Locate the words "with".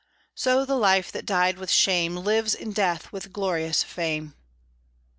1.59-1.69, 3.11-3.31